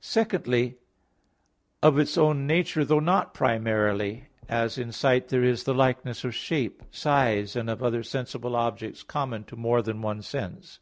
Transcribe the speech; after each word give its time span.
Secondly, 0.00 0.78
of 1.82 1.98
its 1.98 2.16
own 2.16 2.46
nature, 2.46 2.82
though 2.82 2.98
not 2.98 3.34
primarily; 3.34 4.24
as 4.48 4.78
in 4.78 4.90
sight 4.90 5.28
there 5.28 5.44
is 5.44 5.64
the 5.64 5.74
likeness 5.74 6.24
of 6.24 6.34
shape, 6.34 6.82
size, 6.90 7.54
and 7.54 7.68
of 7.68 7.82
other 7.82 8.02
sensible 8.02 8.56
objects 8.56 9.02
common 9.02 9.44
to 9.44 9.54
more 9.54 9.82
than 9.82 10.00
one 10.00 10.22
sense. 10.22 10.78